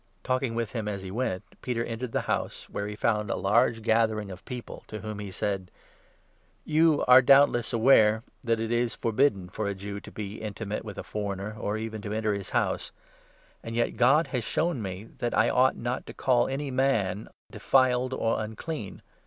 Talking 0.23 0.55
with 0.55 0.71
him 0.71 0.87
as 0.87 1.03
he 1.03 1.11
went, 1.11 1.43
Peter 1.61 1.85
entered 1.85 2.11
the 2.11 2.21
house, 2.21 2.67
where 2.71 2.85
27 2.85 2.89
he 2.89 2.95
found 2.95 3.29
a 3.29 3.35
large 3.35 3.83
gathering 3.83 4.31
of 4.31 4.43
people, 4.45 4.83
to 4.87 5.01
whom 5.01 5.19
he 5.19 5.29
said: 5.29 5.69
28 6.65 6.75
"You 6.75 7.05
are 7.07 7.21
doubtless 7.21 7.71
aware 7.71 8.23
that 8.43 8.59
it 8.59 8.71
is 8.71 8.95
forbidden 8.95 9.47
for 9.47 9.67
a 9.67 9.75
Jew 9.75 9.99
to 9.99 10.11
be 10.11 10.41
intimate 10.41 10.83
with 10.83 10.97
a 10.97 11.03
foreigner, 11.03 11.55
or 11.55 11.77
even 11.77 12.01
to 12.01 12.13
enter 12.13 12.33
his 12.33 12.49
house; 12.49 12.91
and 13.61 13.75
yet 13.75 13.95
God 13.95 14.25
has 14.29 14.43
shown 14.43 14.81
me 14.81 15.03
that 15.19 15.37
I 15.37 15.51
ought 15.51 15.75
not 15.77 16.07
to 16.07 16.15
call 16.15 16.47
any 16.47 16.71
man 16.71 17.27
'defiled' 17.51 18.15
or 18.15 18.39
'unclean.' 18.39 19.03